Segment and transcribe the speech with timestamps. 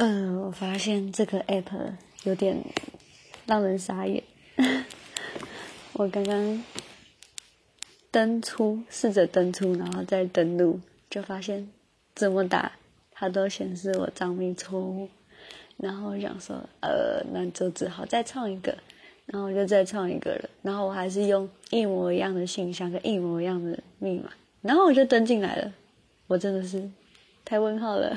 [0.00, 1.92] 嗯我发现这个 app
[2.22, 2.56] 有点
[3.46, 4.22] 让人傻眼。
[5.94, 6.62] 我刚刚
[8.12, 10.80] 登出试着登出然后再登录
[11.10, 11.68] 就发现
[12.14, 12.70] 怎么打
[13.10, 15.08] 它都显示我账密错误。
[15.76, 18.78] 然后我想说呃那就只好再创一个。
[19.26, 20.48] 然后我就再创一个了。
[20.62, 24.30] 然后我还是用一模一样的信箱跟一模一样的密码。
[24.62, 25.72] 然后我就登进来了。
[26.28, 26.88] 我真的是
[27.44, 28.16] 太问号了。